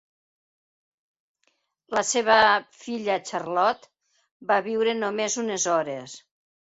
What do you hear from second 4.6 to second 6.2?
viure només unes hores.